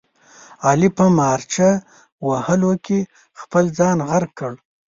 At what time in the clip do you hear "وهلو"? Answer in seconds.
2.27-2.71